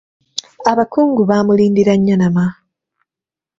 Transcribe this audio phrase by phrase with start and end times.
[0.71, 2.45] Abakungu baamulindira Nnyanama.